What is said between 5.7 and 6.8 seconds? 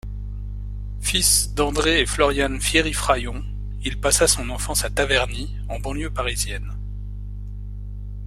banlieue parisienne.